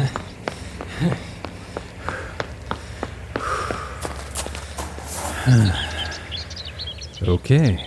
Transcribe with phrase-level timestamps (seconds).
[7.22, 7.86] okay,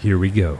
[0.00, 0.58] here we go.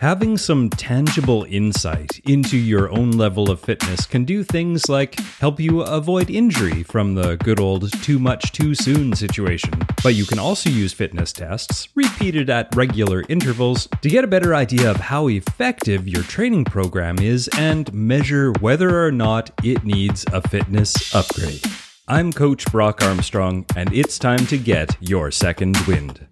[0.00, 5.60] Having some tangible insight into your own level of fitness can do things like help
[5.60, 9.74] you avoid injury from the good old too much too soon situation.
[10.02, 14.54] But you can also use fitness tests, repeated at regular intervals, to get a better
[14.54, 20.24] idea of how effective your training program is and measure whether or not it needs
[20.32, 21.62] a fitness upgrade.
[22.08, 26.26] I'm Coach Brock Armstrong, and it's time to get your second wind.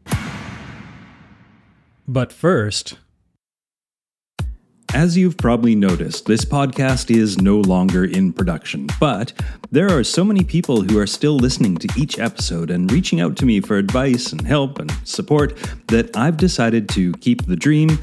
[2.07, 2.97] But first,
[4.95, 9.33] as you've probably noticed, this podcast is no longer in production, but
[9.71, 13.37] there are so many people who are still listening to each episode and reaching out
[13.37, 15.57] to me for advice and help and support
[15.89, 17.99] that I've decided to keep the dream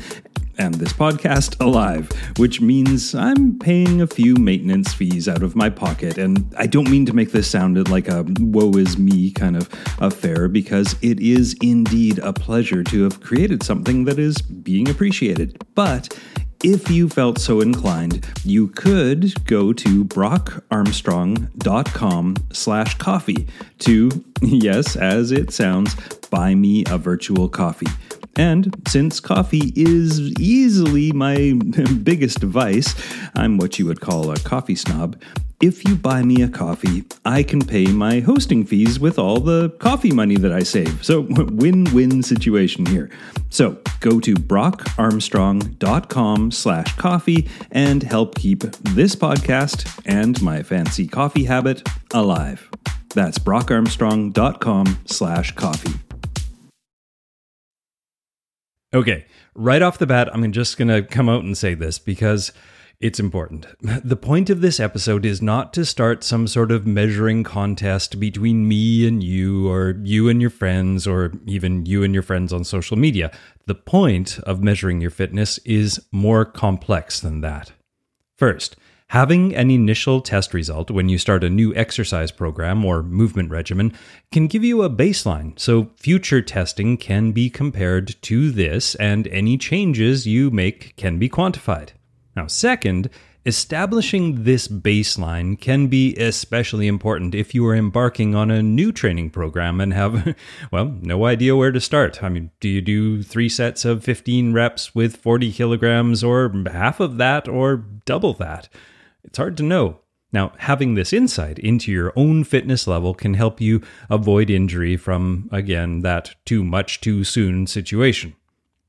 [0.58, 5.70] and this podcast alive, which means I'm paying a few maintenance fees out of my
[5.70, 6.18] pocket.
[6.18, 9.70] And I don't mean to make this sound like a woe is me kind of
[10.00, 15.62] affair, because it is indeed a pleasure to have created something that is being appreciated.
[15.76, 16.18] But
[16.64, 23.46] if you felt so inclined, you could go to brockarmstrong.com slash coffee
[23.80, 25.96] to, yes, as it sounds,
[26.30, 27.92] buy me a virtual coffee.
[28.38, 31.54] And since coffee is easily my
[32.04, 32.96] biggest vice,
[33.36, 35.22] I'm what you would call a coffee snob.
[35.62, 39.70] If you buy me a coffee, I can pay my hosting fees with all the
[39.80, 41.06] coffee money that I save.
[41.06, 43.10] So, win win situation here.
[43.50, 51.46] So, go to brockarmstrong.com slash coffee and help keep this podcast and my fancy coffee
[51.46, 52.70] habit alive.
[53.14, 55.94] That's brockarmstrong.com slash coffee.
[58.94, 62.52] Okay, right off the bat, I'm just going to come out and say this because
[63.00, 63.68] it's important.
[64.06, 68.68] The point of this episode is not to start some sort of measuring contest between
[68.68, 72.64] me and you, or you and your friends, or even you and your friends on
[72.64, 73.32] social media.
[73.66, 77.72] The point of measuring your fitness is more complex than that.
[78.38, 78.76] First,
[79.10, 83.94] Having an initial test result when you start a new exercise program or movement regimen
[84.32, 89.58] can give you a baseline, so future testing can be compared to this and any
[89.58, 91.90] changes you make can be quantified.
[92.36, 93.10] Now, second,
[93.46, 99.30] establishing this baseline can be especially important if you are embarking on a new training
[99.30, 100.36] program and have,
[100.72, 102.24] well, no idea where to start.
[102.24, 107.00] I mean, do you do three sets of 15 reps with 40 kilograms, or half
[107.00, 108.68] of that, or double that?
[109.24, 110.00] It's hard to know.
[110.34, 115.48] Now, having this insight into your own fitness level can help you avoid injury from,
[115.52, 118.36] again, that too much too soon situation.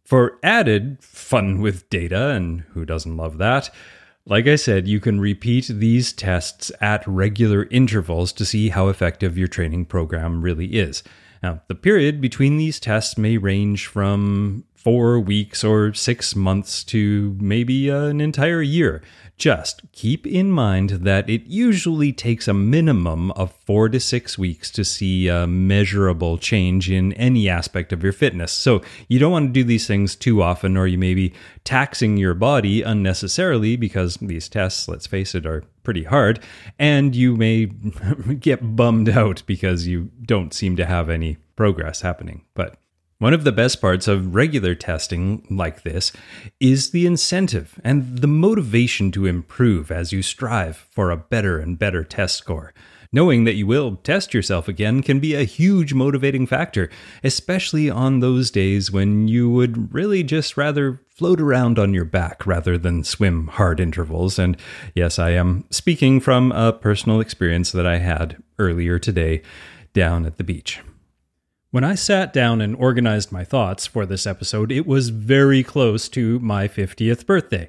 [0.06, 3.70] For added fun with data, and who doesn't love that?
[4.24, 9.36] Like I said, you can repeat these tests at regular intervals to see how effective
[9.36, 11.02] your training program really is.
[11.42, 17.36] Now, the period between these tests may range from four weeks or six months to
[17.40, 19.02] maybe an entire year.
[19.36, 24.70] Just keep in mind that it usually takes a minimum of four to six weeks
[24.70, 28.52] to see a measurable change in any aspect of your fitness.
[28.52, 32.16] So you don't want to do these things too often, or you may be taxing
[32.16, 36.38] your body unnecessarily because these tests, let's face it, are pretty hard,
[36.78, 37.66] and you may
[38.38, 42.44] get bummed out because you don't seem to have any progress happening.
[42.54, 42.76] But
[43.18, 46.12] one of the best parts of regular testing like this
[46.60, 51.78] is the incentive and the motivation to improve as you strive for a better and
[51.78, 52.74] better test score.
[53.12, 56.90] Knowing that you will test yourself again can be a huge motivating factor,
[57.24, 62.46] especially on those days when you would really just rather float around on your back
[62.46, 64.38] rather than swim hard intervals.
[64.38, 64.58] And
[64.94, 69.40] yes, I am speaking from a personal experience that I had earlier today
[69.94, 70.80] down at the beach.
[71.76, 76.08] When I sat down and organized my thoughts for this episode, it was very close
[76.08, 77.68] to my 50th birthday.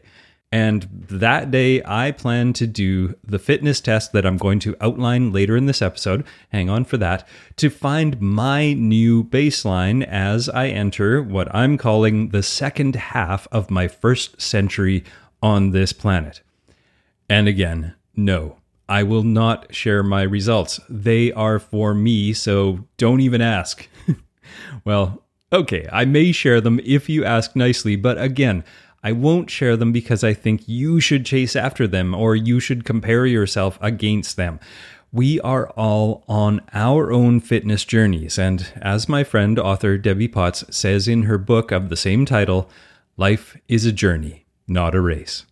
[0.49, 5.33] And that day, I plan to do the fitness test that I'm going to outline
[5.33, 6.23] later in this episode.
[6.53, 7.27] Hang on for that.
[7.57, 13.69] To find my new baseline as I enter what I'm calling the second half of
[13.69, 15.03] my first century
[15.43, 16.41] on this planet.
[17.29, 18.55] And again, no,
[18.89, 20.79] I will not share my results.
[20.89, 23.87] They are for me, so don't even ask.
[24.85, 28.63] well, okay, I may share them if you ask nicely, but again,
[29.03, 32.85] I won't share them because I think you should chase after them or you should
[32.85, 34.59] compare yourself against them.
[35.11, 40.65] We are all on our own fitness journeys, and as my friend author Debbie Potts
[40.75, 42.69] says in her book of the same title,
[43.15, 45.46] life is a journey, not a race.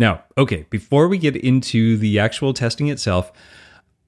[0.00, 3.30] Now, okay, before we get into the actual testing itself,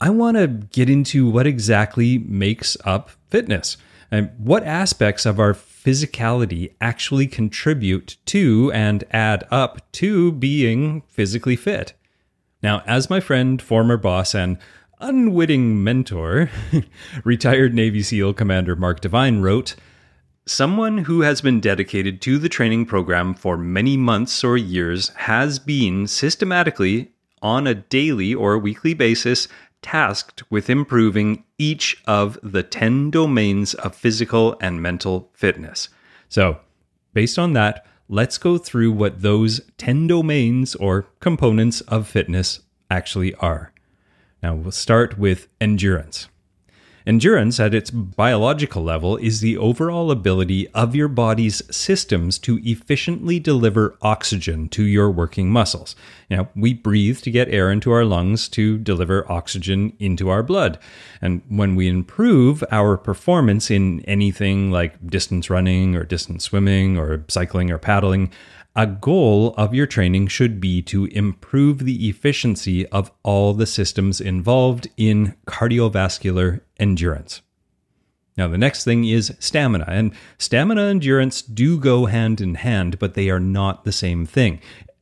[0.00, 3.76] I want to get into what exactly makes up fitness
[4.10, 11.56] and what aspects of our physicality actually contribute to and add up to being physically
[11.56, 11.92] fit.
[12.62, 14.56] Now, as my friend, former boss, and
[14.98, 16.50] unwitting mentor,
[17.22, 19.76] retired Navy SEAL Commander Mark Divine wrote,
[20.46, 25.60] Someone who has been dedicated to the training program for many months or years has
[25.60, 29.46] been systematically, on a daily or weekly basis,
[29.82, 35.88] tasked with improving each of the 10 domains of physical and mental fitness.
[36.28, 36.58] So,
[37.14, 42.60] based on that, let's go through what those 10 domains or components of fitness
[42.90, 43.72] actually are.
[44.42, 46.26] Now, we'll start with endurance.
[47.06, 53.40] Endurance, at its biological level, is the overall ability of your body's systems to efficiently
[53.40, 55.96] deliver oxygen to your working muscles.
[56.30, 60.78] Now, we breathe to get air into our lungs to deliver oxygen into our blood.
[61.20, 67.24] And when we improve our performance in anything like distance running or distance swimming or
[67.28, 68.30] cycling or paddling,
[68.74, 74.20] a goal of your training should be to improve the efficiency of all the systems
[74.20, 77.42] involved in cardiovascular endurance.
[78.36, 82.98] Now, the next thing is stamina, and stamina and endurance do go hand in hand,
[82.98, 84.60] but they are not the same thing.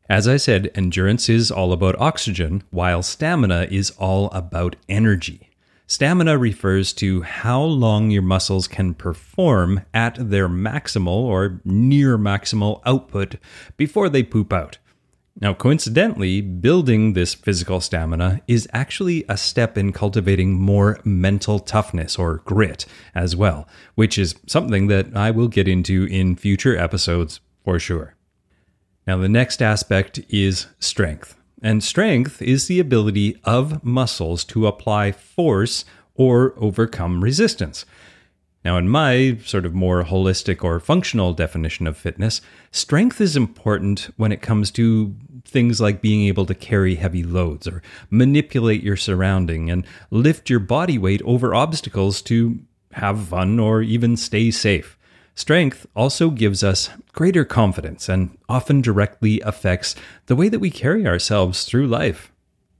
[0.09, 5.50] As I said, endurance is all about oxygen, while stamina is all about energy.
[5.91, 12.81] Stamina refers to how long your muscles can perform at their maximal or near maximal
[12.87, 13.35] output
[13.77, 14.79] before they poop out.
[15.41, 22.17] Now, coincidentally, building this physical stamina is actually a step in cultivating more mental toughness
[22.17, 23.67] or grit as well,
[23.97, 28.15] which is something that I will get into in future episodes for sure.
[29.09, 31.40] Now, the next aspect is strength.
[31.63, 35.85] And strength is the ability of muscles to apply force
[36.15, 37.85] or overcome resistance.
[38.65, 44.11] Now, in my sort of more holistic or functional definition of fitness, strength is important
[44.17, 45.15] when it comes to
[45.47, 50.59] things like being able to carry heavy loads or manipulate your surrounding and lift your
[50.59, 52.61] body weight over obstacles to
[52.93, 54.99] have fun or even stay safe.
[55.41, 59.97] Strength also gives us greater confidence and often directly affects
[60.27, 62.31] the way that we carry ourselves through life.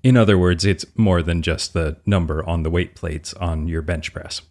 [0.03, 3.81] In other words, it's more than just the number on the weight plates on your
[3.81, 4.43] bench press.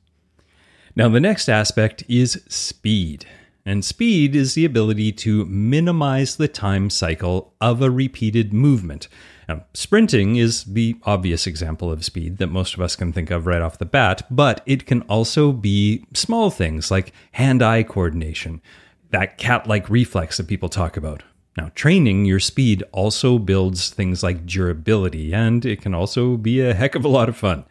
[0.95, 3.27] Now, the next aspect is speed.
[3.65, 9.07] And speed is the ability to minimize the time cycle of a repeated movement.
[9.47, 13.47] Now, sprinting is the obvious example of speed that most of us can think of
[13.47, 18.61] right off the bat, but it can also be small things like hand eye coordination,
[19.09, 21.23] that cat like reflex that people talk about.
[21.57, 26.73] Now, training your speed also builds things like durability, and it can also be a
[26.73, 27.65] heck of a lot of fun.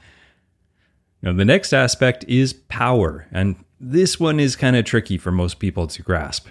[1.22, 5.58] Now, the next aspect is power, and this one is kind of tricky for most
[5.58, 6.48] people to grasp.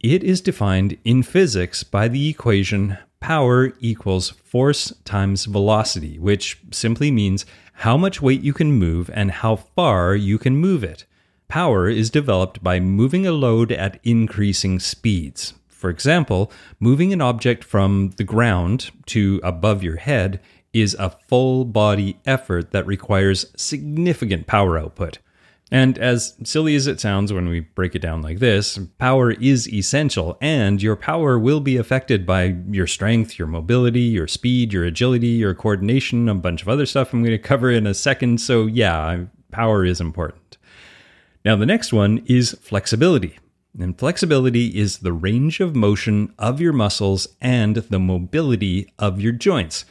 [0.00, 7.10] It is defined in physics by the equation power equals force times velocity, which simply
[7.10, 11.06] means how much weight you can move and how far you can move it.
[11.48, 15.54] Power is developed by moving a load at increasing speeds.
[15.68, 20.40] For example, moving an object from the ground to above your head
[20.72, 25.18] is a full body effort that requires significant power output.
[25.74, 29.68] And as silly as it sounds when we break it down like this, power is
[29.68, 34.84] essential, and your power will be affected by your strength, your mobility, your speed, your
[34.84, 38.40] agility, your coordination, a bunch of other stuff I'm going to cover in a second.
[38.40, 40.58] So, yeah, power is important.
[41.44, 43.36] Now, the next one is flexibility.
[43.76, 49.32] And flexibility is the range of motion of your muscles and the mobility of your
[49.32, 49.86] joints.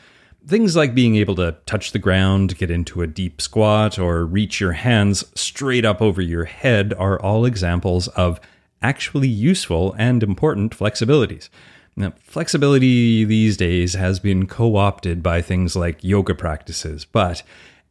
[0.46, 4.60] Things like being able to touch the ground, get into a deep squat, or reach
[4.60, 8.42] your hands straight up over your head are all examples of
[8.82, 11.48] actually useful and important flexibilities.
[11.96, 17.44] Now, flexibility these days has been co opted by things like yoga practices, but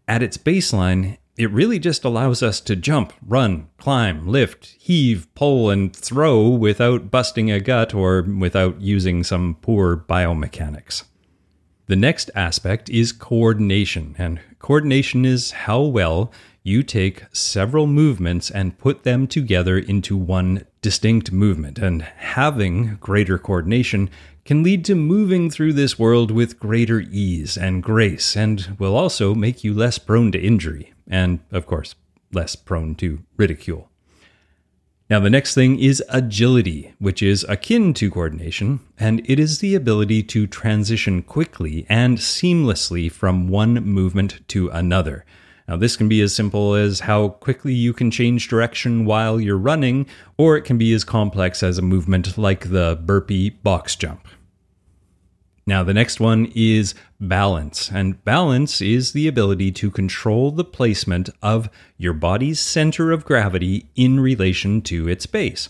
[0.06, 5.70] at its baseline, it really just allows us to jump, run, climb, lift, heave, pull,
[5.70, 11.04] and throw without busting a gut or without using some poor biomechanics.
[11.86, 18.78] The next aspect is coordination, and coordination is how well you take several movements and
[18.78, 21.78] put them together into one distinct movement.
[21.78, 24.10] And having greater coordination
[24.44, 29.34] can lead to moving through this world with greater ease and grace, and will also
[29.34, 31.94] make you less prone to injury, and of course,
[32.32, 33.91] less prone to ridicule.
[35.12, 39.74] Now, the next thing is agility, which is akin to coordination, and it is the
[39.74, 45.26] ability to transition quickly and seamlessly from one movement to another.
[45.68, 49.58] Now, this can be as simple as how quickly you can change direction while you're
[49.58, 50.06] running,
[50.38, 54.26] or it can be as complex as a movement like the burpee box jump.
[55.64, 57.90] Now, the next one is balance.
[57.90, 63.86] And balance is the ability to control the placement of your body's center of gravity
[63.94, 65.68] in relation to its base.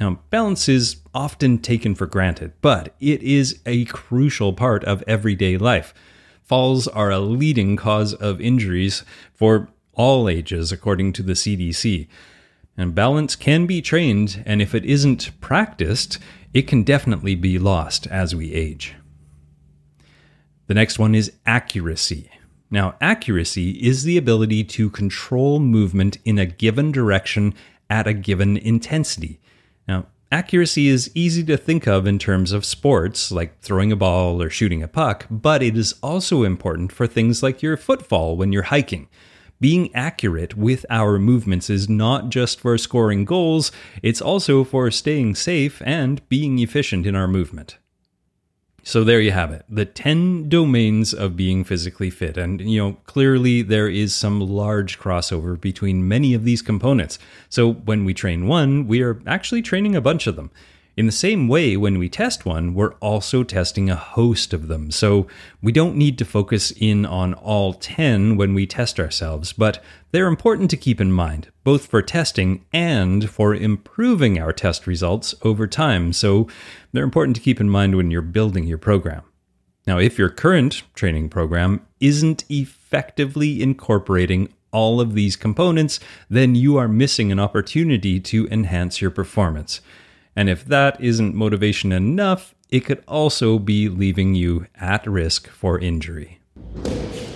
[0.00, 5.56] Now, balance is often taken for granted, but it is a crucial part of everyday
[5.56, 5.94] life.
[6.42, 9.04] Falls are a leading cause of injuries
[9.34, 12.08] for all ages, according to the CDC.
[12.76, 16.18] And balance can be trained, and if it isn't practiced,
[16.54, 18.94] it can definitely be lost as we age.
[20.68, 22.30] The next one is accuracy.
[22.70, 27.54] Now, accuracy is the ability to control movement in a given direction
[27.88, 29.40] at a given intensity.
[29.88, 34.42] Now, accuracy is easy to think of in terms of sports, like throwing a ball
[34.42, 38.52] or shooting a puck, but it is also important for things like your footfall when
[38.52, 39.08] you're hiking.
[39.60, 43.72] Being accurate with our movements is not just for scoring goals,
[44.02, 47.78] it's also for staying safe and being efficient in our movement.
[48.84, 52.38] So there you have it, the 10 domains of being physically fit.
[52.38, 57.18] And, you know, clearly there is some large crossover between many of these components.
[57.50, 60.50] So when we train one, we are actually training a bunch of them.
[60.98, 64.90] In the same way, when we test one, we're also testing a host of them.
[64.90, 65.28] So
[65.62, 70.26] we don't need to focus in on all 10 when we test ourselves, but they're
[70.26, 75.68] important to keep in mind, both for testing and for improving our test results over
[75.68, 76.12] time.
[76.12, 76.48] So
[76.90, 79.22] they're important to keep in mind when you're building your program.
[79.86, 86.76] Now, if your current training program isn't effectively incorporating all of these components, then you
[86.76, 89.80] are missing an opportunity to enhance your performance.
[90.38, 95.80] And if that isn't motivation enough, it could also be leaving you at risk for
[95.80, 96.38] injury.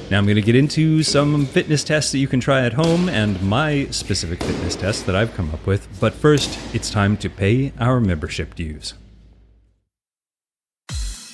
[0.08, 3.08] Now, I'm going to get into some fitness tests that you can try at home
[3.08, 5.88] and my specific fitness test that I've come up with.
[5.98, 8.94] But first, it's time to pay our membership dues.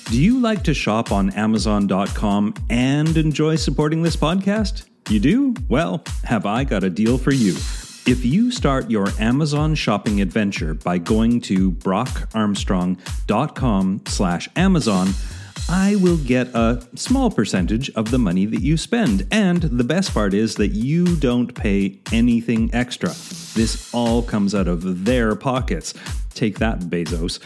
[0.05, 4.89] Do you like to shop on Amazon.com and enjoy supporting this podcast?
[5.07, 5.53] You do?
[5.67, 7.55] Well, have I got a deal for you?
[8.09, 15.09] If you start your Amazon shopping adventure by going to brockarmstrong.com slash Amazon,
[15.69, 19.27] I will get a small percentage of the money that you spend.
[19.29, 23.09] And the best part is that you don't pay anything extra.
[23.53, 25.93] This all comes out of their pockets.
[26.33, 27.37] Take that, Bezos.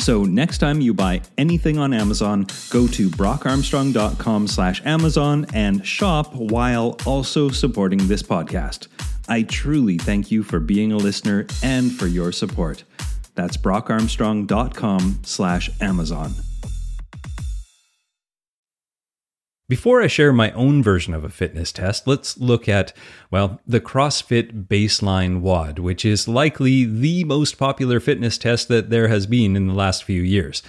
[0.00, 6.34] So next time you buy anything on Amazon, go to brockarmstrong.com slash Amazon and shop
[6.34, 8.88] while also supporting this podcast.
[9.28, 12.84] I truly thank you for being a listener and for your support.
[13.34, 16.34] That's brockarmstrong.com slash Amazon.
[19.68, 22.92] Before I share my own version of a fitness test, let's look at,
[23.30, 29.08] well, the CrossFit Baseline WOD, which is likely the most popular fitness test that there
[29.08, 30.62] has been in the last few years.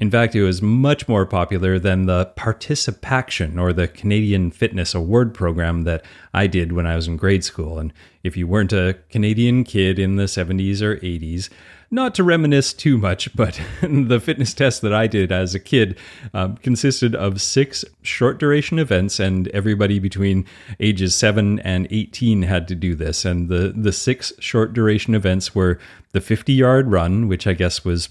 [0.00, 5.34] In fact, it was much more popular than the Participaction or the Canadian Fitness Award
[5.34, 7.80] program that I did when I was in grade school.
[7.80, 11.48] And if you weren't a Canadian kid in the 70s or 80s,
[11.90, 15.98] not to reminisce too much, but the fitness test that I did as a kid
[16.32, 20.46] um, consisted of six short duration events, and everybody between
[20.78, 23.24] ages 7 and 18 had to do this.
[23.24, 25.80] And the, the six short duration events were
[26.12, 28.10] the 50 yard run, which I guess was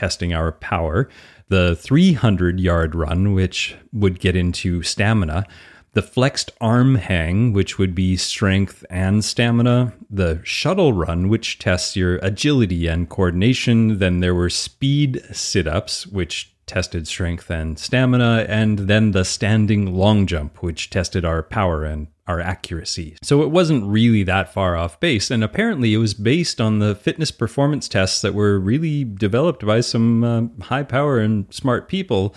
[0.00, 1.10] testing our power,
[1.48, 5.44] the 300 yard run, which would get into stamina,
[5.92, 11.96] the flexed arm hang, which would be strength and stamina, the shuttle run, which tests
[11.96, 13.98] your agility and coordination.
[13.98, 19.92] Then there were speed sit ups, which tested strength and stamina, and then the standing
[19.92, 23.16] long jump, which tested our power and our accuracy.
[23.22, 26.94] So it wasn't really that far off base, and apparently it was based on the
[26.94, 32.36] fitness performance tests that were really developed by some uh, high power and smart people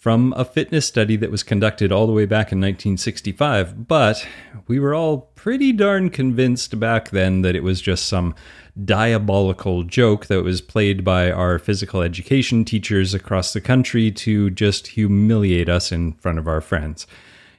[0.00, 3.86] from a fitness study that was conducted all the way back in 1965.
[3.86, 4.26] But
[4.66, 8.34] we were all pretty darn convinced back then that it was just some
[8.82, 14.86] diabolical joke that was played by our physical education teachers across the country to just
[14.86, 17.06] humiliate us in front of our friends.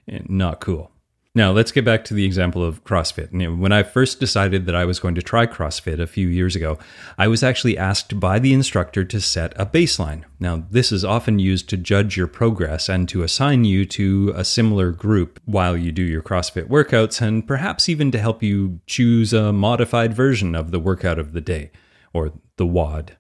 [0.07, 0.91] Eh, not cool.
[1.34, 3.32] Now, let's get back to the example of CrossFit.
[3.58, 6.78] when I first decided that I was going to try CrossFit a few years ago,
[7.18, 10.26] I was actually asked by the instructor to set a baseline.
[10.42, 14.44] Now, this is often used to judge your progress and to assign you to a
[14.44, 19.32] similar group while you do your CrossFit workouts, and perhaps even to help you choose
[19.32, 21.72] a modified version of the workout of the day,
[22.12, 23.16] or the WOD.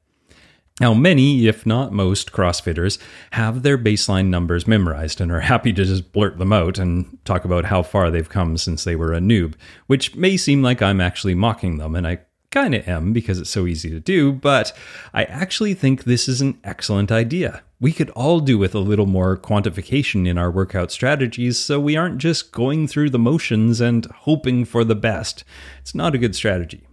[0.79, 2.97] Now, many, if not most, CrossFitters
[3.31, 7.45] have their baseline numbers memorized and are happy to just blurt them out and talk
[7.45, 9.53] about how far they've come since they were a noob,
[9.87, 13.49] which may seem like I'm actually mocking them, and I kind of am because it's
[13.49, 14.75] so easy to do, but
[15.13, 17.63] I actually think this is an excellent idea.
[17.79, 21.95] We could all do with a little more quantification in our workout strategies so we
[21.95, 25.43] aren't just going through the motions and hoping for the best.
[25.79, 26.85] It's not a good strategy.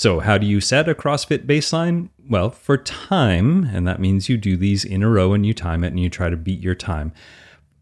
[0.00, 2.08] So, how do you set a CrossFit baseline?
[2.26, 5.84] Well, for time, and that means you do these in a row and you time
[5.84, 7.12] it and you try to beat your time.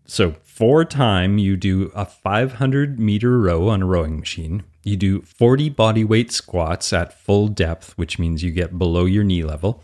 [0.05, 4.65] So, for time, you do a 500 meter row on a rowing machine.
[4.83, 9.23] You do 40 body weight squats at full depth, which means you get below your
[9.23, 9.81] knee level.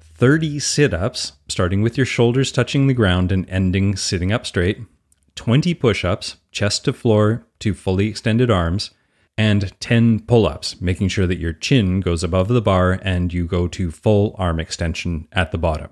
[0.00, 4.80] 30 sit ups, starting with your shoulders touching the ground and ending sitting up straight.
[5.36, 8.90] 20 push ups, chest to floor to fully extended arms
[9.38, 13.46] and 10 pull ups, making sure that your chin goes above the bar and you
[13.46, 15.90] go to full arm extension at the bottom.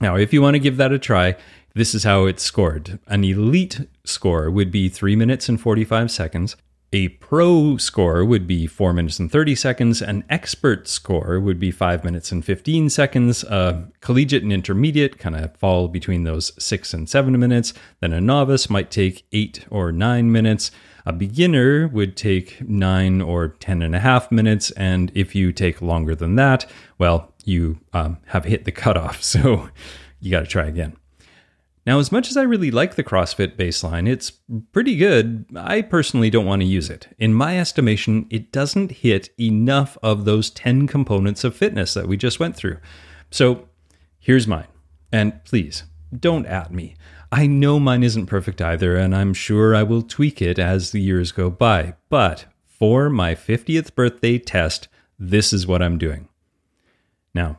[0.00, 1.36] Now, if you want to give that a try,
[1.74, 2.98] this is how it's scored.
[3.06, 6.56] An elite score would be 3 minutes and 45 seconds.
[6.94, 10.02] A pro score would be 4 minutes and 30 seconds.
[10.02, 13.44] An expert score would be 5 minutes and 15 seconds.
[13.44, 17.72] A collegiate and intermediate kind of fall between those 6 and 7 minutes.
[18.00, 20.70] Then a novice might take 8 or 9 minutes.
[21.04, 25.82] A beginner would take nine or ten and a half minutes, and if you take
[25.82, 26.66] longer than that,
[26.98, 29.68] well, you um, have hit the cutoff, so
[30.20, 30.96] you got to try again.
[31.84, 34.30] Now, as much as I really like the CrossFit baseline, it's
[34.70, 35.46] pretty good.
[35.56, 37.08] I personally don't want to use it.
[37.18, 42.16] In my estimation, it doesn't hit enough of those 10 components of fitness that we
[42.16, 42.78] just went through.
[43.32, 43.68] So
[44.20, 44.68] here's mine.
[45.10, 45.82] And please,
[46.16, 46.94] don't at me.
[47.34, 51.00] I know mine isn't perfect either, and I'm sure I will tweak it as the
[51.00, 51.94] years go by.
[52.10, 56.28] But for my 50th birthday test, this is what I'm doing.
[57.34, 57.56] Now,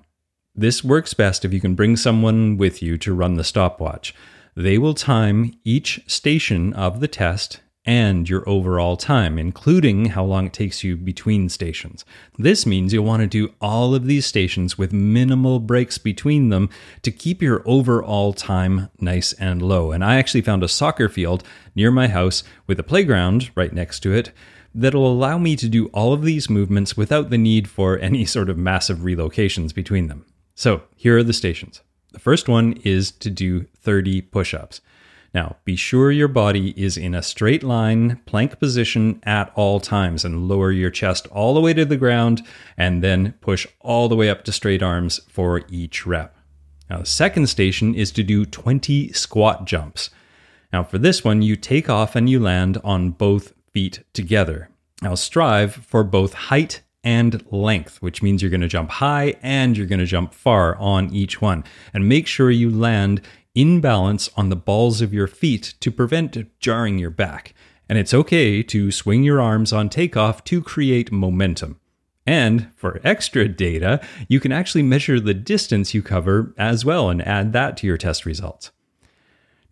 [0.53, 4.13] this works best if you can bring someone with you to run the stopwatch.
[4.55, 10.45] They will time each station of the test and your overall time, including how long
[10.45, 12.05] it takes you between stations.
[12.37, 16.69] This means you'll want to do all of these stations with minimal breaks between them
[17.01, 19.91] to keep your overall time nice and low.
[19.91, 21.43] And I actually found a soccer field
[21.75, 24.31] near my house with a playground right next to it
[24.73, 28.49] that'll allow me to do all of these movements without the need for any sort
[28.49, 30.25] of massive relocations between them.
[30.55, 31.81] So here are the stations.
[32.11, 34.81] The first one is to do 30 push ups.
[35.33, 40.23] Now, be sure your body is in a straight line plank position at all times
[40.23, 42.45] and lower your chest all the way to the ground
[42.77, 46.37] and then push all the way up to straight arms for each rep.
[46.89, 50.11] Now, the second station is to do 20 squat jumps.
[50.71, 54.69] Now, for this one, you take off and you land on both feet together.
[55.01, 59.75] Now, strive for both height and length, which means you're going to jump high and
[59.75, 61.63] you're going to jump far on each one.
[61.93, 63.21] And make sure you land
[63.55, 67.53] in balance on the balls of your feet to prevent jarring your back.
[67.87, 71.79] And it's okay to swing your arms on takeoff to create momentum.
[72.25, 77.21] And for extra data, you can actually measure the distance you cover as well and
[77.27, 78.71] add that to your test results.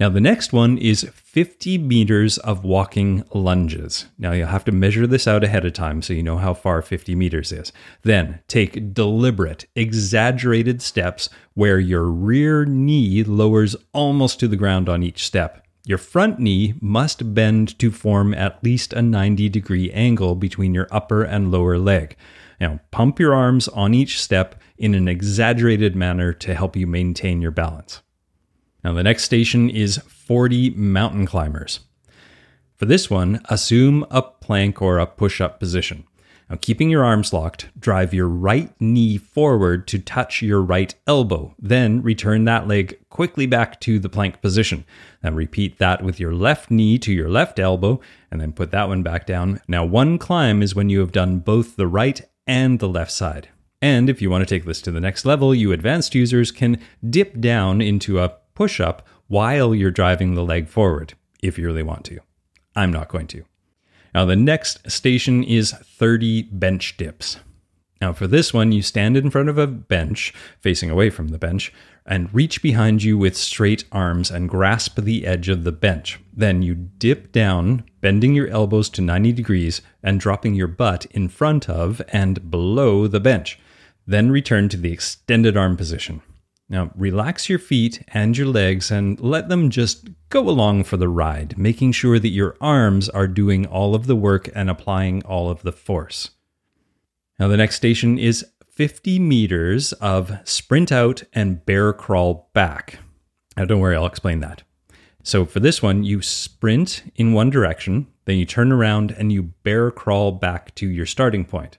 [0.01, 4.07] Now, the next one is 50 meters of walking lunges.
[4.17, 6.81] Now, you'll have to measure this out ahead of time so you know how far
[6.81, 7.71] 50 meters is.
[8.01, 15.03] Then, take deliberate, exaggerated steps where your rear knee lowers almost to the ground on
[15.03, 15.63] each step.
[15.85, 20.87] Your front knee must bend to form at least a 90 degree angle between your
[20.89, 22.15] upper and lower leg.
[22.59, 27.39] Now, pump your arms on each step in an exaggerated manner to help you maintain
[27.39, 28.01] your balance.
[28.83, 31.81] Now, the next station is 40 mountain climbers.
[32.77, 36.05] For this one, assume a plank or a push up position.
[36.49, 41.55] Now, keeping your arms locked, drive your right knee forward to touch your right elbow.
[41.57, 44.83] Then return that leg quickly back to the plank position.
[45.21, 48.89] Then repeat that with your left knee to your left elbow, and then put that
[48.89, 49.61] one back down.
[49.67, 53.47] Now, one climb is when you have done both the right and the left side.
[53.81, 56.81] And if you want to take this to the next level, you advanced users can
[57.09, 61.81] dip down into a push up while you're driving the leg forward, if you really
[61.81, 62.19] want to.
[62.75, 63.43] I'm not going to.
[64.13, 67.37] Now, the next station is 30 bench dips.
[67.99, 71.39] Now, for this one, you stand in front of a bench, facing away from the
[71.39, 71.73] bench,
[72.05, 76.19] and reach behind you with straight arms and grasp the edge of the bench.
[76.31, 81.29] Then you dip down, bending your elbows to 90 degrees and dropping your butt in
[81.29, 83.57] front of and below the bench.
[84.05, 86.21] Then return to the extended arm position.
[86.71, 91.09] Now, relax your feet and your legs and let them just go along for the
[91.09, 95.49] ride, making sure that your arms are doing all of the work and applying all
[95.49, 96.29] of the force.
[97.37, 102.99] Now, the next station is 50 meters of sprint out and bear crawl back.
[103.57, 104.63] Now, don't worry, I'll explain that.
[105.23, 109.43] So, for this one, you sprint in one direction, then you turn around and you
[109.43, 111.77] bear crawl back to your starting point.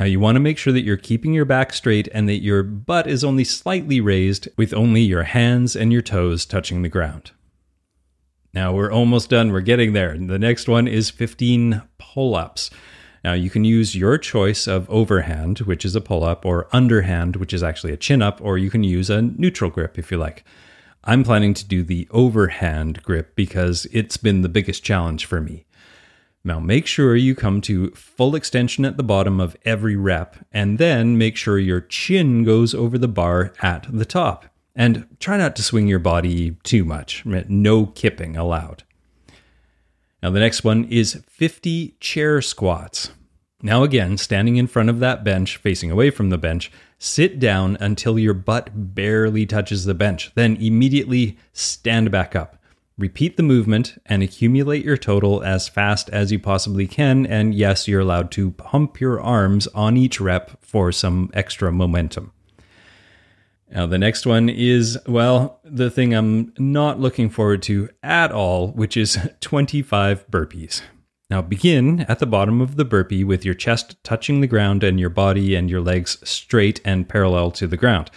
[0.00, 2.62] Now, you want to make sure that you're keeping your back straight and that your
[2.62, 7.32] butt is only slightly raised with only your hands and your toes touching the ground.
[8.54, 9.52] Now, we're almost done.
[9.52, 10.16] We're getting there.
[10.16, 12.70] The next one is 15 pull ups.
[13.22, 17.36] Now, you can use your choice of overhand, which is a pull up, or underhand,
[17.36, 20.16] which is actually a chin up, or you can use a neutral grip if you
[20.16, 20.44] like.
[21.04, 25.66] I'm planning to do the overhand grip because it's been the biggest challenge for me.
[26.42, 30.78] Now, make sure you come to full extension at the bottom of every rep, and
[30.78, 34.46] then make sure your chin goes over the bar at the top.
[34.74, 37.26] And try not to swing your body too much.
[37.26, 38.84] No kipping allowed.
[40.22, 43.10] Now, the next one is 50 chair squats.
[43.62, 47.76] Now, again, standing in front of that bench, facing away from the bench, sit down
[47.80, 50.32] until your butt barely touches the bench.
[50.34, 52.56] Then immediately stand back up.
[53.00, 57.24] Repeat the movement and accumulate your total as fast as you possibly can.
[57.24, 62.32] And yes, you're allowed to pump your arms on each rep for some extra momentum.
[63.70, 68.72] Now, the next one is, well, the thing I'm not looking forward to at all,
[68.72, 70.82] which is 25 burpees.
[71.30, 75.00] Now, begin at the bottom of the burpee with your chest touching the ground and
[75.00, 78.10] your body and your legs straight and parallel to the ground.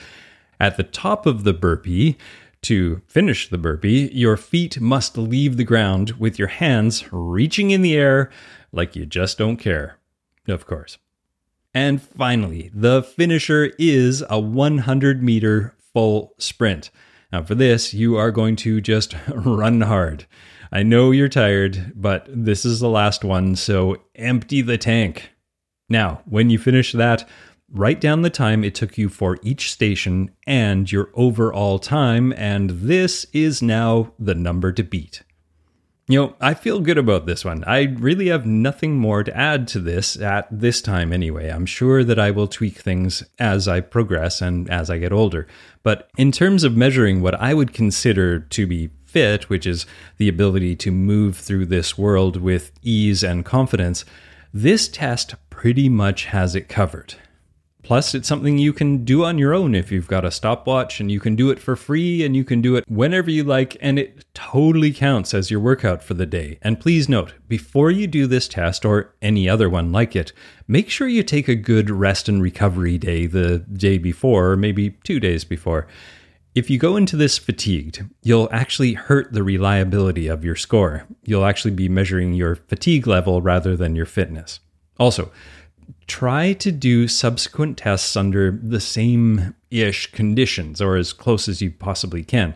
[0.59, 2.17] At the top of the burpee,
[2.63, 7.81] to finish the burpee, your feet must leave the ground with your hands reaching in
[7.81, 8.29] the air
[8.71, 9.99] like you just don't care.
[10.47, 10.97] Of course.
[11.73, 16.91] And finally, the finisher is a 100 meter full sprint.
[17.31, 20.25] Now, for this, you are going to just run hard.
[20.71, 25.31] I know you're tired, but this is the last one, so empty the tank.
[25.89, 27.27] Now, when you finish that,
[27.73, 32.69] write down the time it took you for each station and your overall time, and
[32.69, 35.23] this is now the number to beat.
[36.07, 37.63] You know, I feel good about this one.
[37.65, 41.49] I really have nothing more to add to this at this time anyway.
[41.49, 45.47] I'm sure that I will tweak things as I progress and as I get older.
[45.81, 49.85] But in terms of measuring what I would consider to be fit, which is
[50.17, 54.03] the ability to move through this world with ease and confidence,
[54.53, 57.15] this test pretty much has it covered.
[57.83, 61.11] Plus, it's something you can do on your own if you've got a stopwatch, and
[61.11, 63.99] you can do it for free and you can do it whenever you like, and
[63.99, 66.57] it totally counts as your workout for the day.
[66.61, 70.31] And please note, before you do this test or any other one like it,
[70.65, 74.91] make sure you take a good rest and recovery day the day before, or maybe
[75.03, 75.85] two days before.
[76.55, 81.05] If you go into this fatigued, you'll actually hurt the reliability of your score.
[81.25, 84.61] You'll actually be measuring your fatigue level rather than your fitness.
[84.99, 85.31] Also,
[86.07, 91.71] try to do subsequent tests under the same ish conditions or as close as you
[91.71, 92.55] possibly can.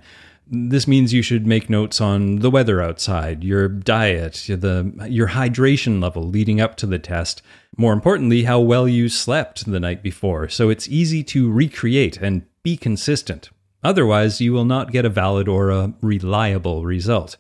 [0.50, 6.02] This means you should make notes on the weather outside, your diet, the, your hydration
[6.02, 7.42] level leading up to the test.
[7.76, 12.44] More importantly, how well you slept the night before, so it's easy to recreate and
[12.64, 13.50] be consistent.
[13.84, 17.36] Otherwise, you will not get a valid or a reliable result.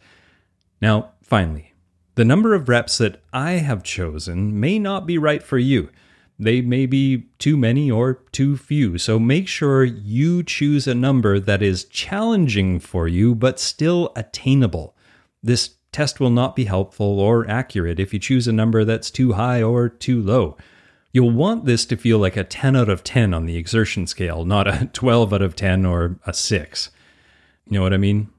[0.81, 1.66] Now, finally,
[2.17, 5.89] the number of reps that I have chosen may not be right for you.
[6.39, 11.39] They may be too many or too few, so make sure you choose a number
[11.39, 14.95] that is challenging for you but still attainable.
[15.43, 19.33] This test will not be helpful or accurate if you choose a number that's too
[19.33, 20.57] high or too low.
[21.13, 24.43] You'll want this to feel like a 10 out of 10 on the exertion scale,
[24.43, 26.89] not a 12 out of 10 or a 6.
[27.69, 28.29] You know what I mean?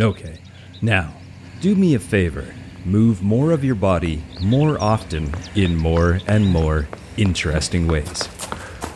[0.00, 0.40] Okay,
[0.80, 1.12] now,
[1.60, 2.46] do me a favor
[2.84, 8.28] move more of your body more often in more and more interesting ways.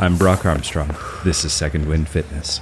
[0.00, 0.94] I'm Brock Armstrong.
[1.24, 2.60] This is Second Wind Fitness.